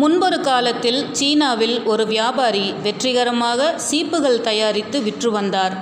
[0.00, 5.74] முன்பொரு காலத்தில் சீனாவில் ஒரு வியாபாரி வெற்றிகரமாக சீப்புகள் தயாரித்து விற்று வந்தார்.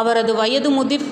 [0.00, 1.06] அவரது வயது முதிர்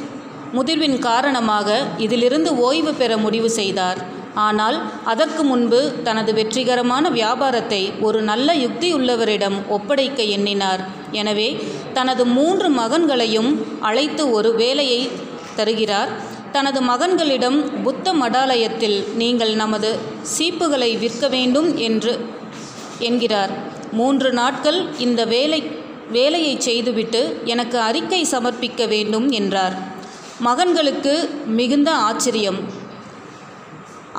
[0.57, 1.69] முதிர்வின் காரணமாக
[2.05, 4.01] இதிலிருந்து ஓய்வு பெற முடிவு செய்தார்.
[4.47, 4.77] ஆனால்
[5.13, 10.83] அதற்கு முன்பு தனது வெற்றிகரமான வியாபாரத்தை ஒரு நல்ல யுக்தியுள்ளவரிடம் ஒப்படைக்க எண்ணினார்.
[11.21, 11.49] எனவே
[11.97, 13.51] தனது மூன்று மகன்களையும்
[13.91, 15.01] அழைத்து ஒரு வேலையை
[15.57, 16.13] தருகிறார்.
[16.57, 19.91] தனது மகன்களிடம் புத்த மடாலயத்தில் நீங்கள் நமது
[20.37, 22.13] சீப்புகளை விற்க வேண்டும் என்று
[23.03, 23.53] என்கிறார்.
[23.93, 25.61] மூன்று நாட்கள் இந்த வேலை
[26.11, 29.75] வேலையை செய்துவிட்டு எனக்கு அறிக்கை சமர்ப்பிக்க வேண்டும் என்றார்.
[30.45, 31.13] மகன்களுக்கு
[31.59, 32.59] மிகுந்த ஆச்சரியம்.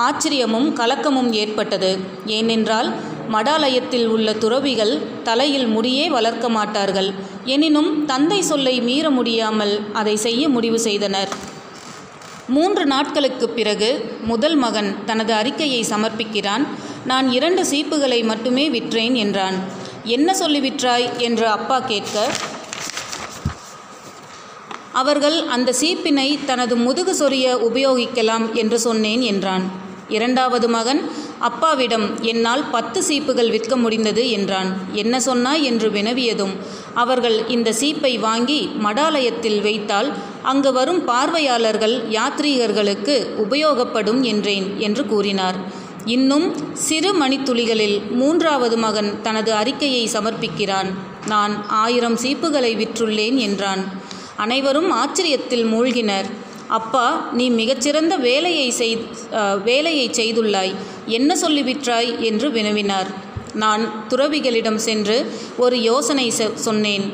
[0.07, 1.91] ஆச்சரியமும் கலக்கமும் ஏற்பட்டது.
[2.25, 2.89] ஏனென்றால்
[3.31, 7.09] மடாலயத்தில் உள்ள துறவிகள் தலையில் முடியே வளர்க்க மாட்டார்கள்.
[7.45, 11.31] எனினும் தந்தை சொல்லை மீற முடியாமல் அதை செய்ய முடிவு செய்தனர்.
[12.47, 13.89] மூன்று நாட்களுக்கு பிறகு
[14.23, 16.65] முதல் மகன் தனது அறிக்கையை சமர்ப்பிக்கிறான்.
[17.05, 19.57] நான் இரண்டு சீப்புகளை மட்டுமே விற்றேன் என்றான்.
[20.03, 21.17] என்ன சொல்லி விற்றாய்?
[21.17, 22.29] என்று அப்பா கேட்க
[24.91, 29.71] அவர்கள் அந்த சீப்பினை தனது முதுகு சொரிய உபயோகிக்கலாம் என்று சொன்னேன் என்றான்.
[30.09, 31.01] இரண்டாவது மகன்
[31.39, 34.69] அப்பாவிடம் என்னால் பத்து சீப்புகள் விற்க முடிந்தது என்றான்.
[34.93, 35.63] என்ன சொன்னாய்?
[35.63, 36.53] என்று வினவியதும்
[36.93, 45.81] அவர்கள் இந்த சீப்பை வாங்கி மடாலயத்தில் வைத்தால் அங்கு வரும் பார்வையாளர்கள் யாத்ரீகர்களுக்கு உபயோகப்படும் என்றேன் என்று கூறினார்.
[46.05, 50.89] இன்னும் சிறு மணித்துளிகளில் மூன்றாவது மகன் தனது அறிக்கையை சமர்ப்பிக்கிறான்.
[51.27, 53.83] நான் ஆயிரம் சீப்புகளை விற்றுள்ளேன் என்றான்.
[54.35, 56.29] அனைவரும் ஆச்சரியத்தில் மூழ்கினர்.
[56.67, 58.97] அப்பா நீ மிகச்சிறந்த வேலையை செய்
[59.63, 60.73] வேலையை செய்துள்ளாய்.
[61.05, 63.09] என்ன சொல்லி விற்றாய் என்று வினவினார்.
[63.63, 65.17] நான் துறவிகளிடம் சென்று
[65.57, 67.05] ஒரு யோசனை சொன்னேன்.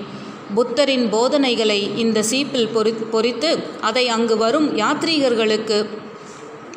[0.55, 3.49] புத்தரின் போதனைகளை இந்த சீப்பில் பொறி பொறித்து
[3.81, 5.85] அதை அங்கு வரும் யாத்ரீகர்களுக்கு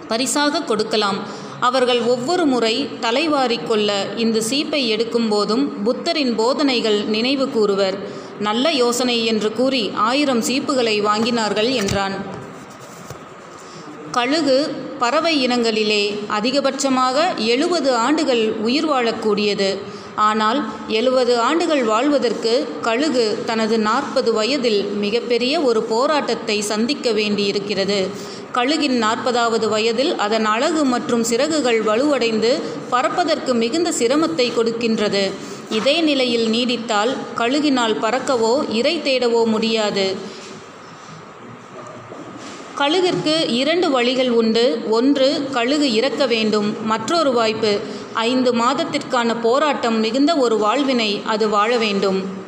[0.08, 1.18] பரிசாக கொடுக்கலாம்.
[1.68, 2.74] அவர்கள் ஒவ்வொரு முறை
[3.04, 3.90] தலைவாரிக்கொள்ள
[4.24, 7.96] இந்த சீப்பை எடுக்கும் போதும் புத்தரின் போதனைகள் நினைவு கூறுவர்.
[8.48, 12.16] நல்ல யோசனை என்று கூறி ஆயிரம் சீப்புகளை வாங்கினார்கள் என்றான்.
[14.16, 14.58] கழுகு
[14.98, 16.02] பறவை இனங்களிலே
[16.38, 17.18] அதிகபட்சமாக
[17.52, 19.70] எழுபது ஆண்டுகள் உயிர் வாழக்கூடியது.
[20.28, 20.58] ஆனால்
[20.98, 28.00] எழுபது ஆண்டுகள் வாழ்வதற்கு கழுகு தனது நாற்பது வயதில் மிகப்பெரிய ஒரு போராட்டத்தை சந்திக்க வேண்டியிருக்கிறது.
[28.56, 32.50] கழுகின் நாற்பதாவது வயதில் அதன் அழகு மற்றும் சிறகுகள் வலுவடைந்து
[32.90, 35.30] பறப்பதற்கு மிகுந்த சிரமத்தை கொடுக்கின்றது.
[35.70, 40.16] இதே நிலையில் நீடித்தால் கழுகினால் பறக்கவோ இறை தேடவோ முடியாது.
[42.78, 44.82] கழுகிற்கு இரண்டு வழிகள் உண்டு.
[44.90, 46.76] ஒன்று கழுகு இறக்க வேண்டும்.
[46.82, 47.80] மற்றொரு வாய்ப்பு
[48.12, 52.40] ஐந்து மாதத்திற்கான போராட்டம் மிகுந்த ஒரு வாழ்வினை அது வாழ வேண்டும்.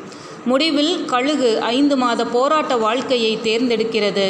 [0.50, 4.26] முடிவில் கழுகு ஐந்து மாத போராட்ட வாழ்க்கையை தேர்ந்தெடுக்கிறது.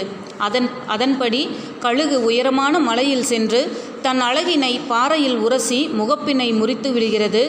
[0.47, 1.41] அதன் அதன்படி
[1.85, 3.61] கழுகு உயரமான மலையில் சென்று
[4.05, 7.43] தன் அழகினை பாறையில் உரசி முகப்பினை முறித்து விடுகிறது.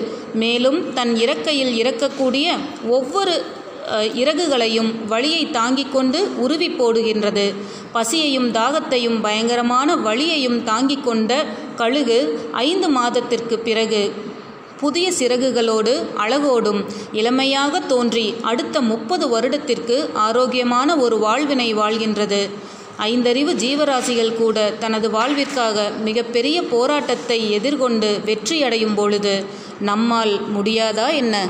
[0.44, 2.48] மேலும் தன் இறக்கையில் இறக்கக்கூடிய
[2.98, 3.36] ஒவ்வொரு
[4.22, 7.48] இறகுகளையும் வழியை தாங்கிக் கொண்டு உருவி போடுகின்றது.
[7.96, 11.32] பசியையும் தாகத்தையும் பயங்கரமான வழியையும் தாங்கிக் கொண்ட
[11.82, 12.20] கழுகு
[12.68, 14.02] ஐந்து மாதத்திற்கு பிறகு
[14.80, 16.86] புதிய சிறகுகளோடு அழகோடும்.
[17.12, 22.50] இளமையாக தோன்றி அடுத்த முப்பது வருடத்திற்கு ஆரோக்கியமான ஒரு வாழ்வினை வாழ்கின்றது.
[22.98, 29.46] ஐந்தறிவு ஜீவராசிகள் கூட தனது வாழ்விற்காக மிகப்பெரிய போராட்டத்தை எதிர்கொண்டு வெற்றியடையும் பொழுது
[29.80, 31.48] நம்மால் முடியாதா என்ன?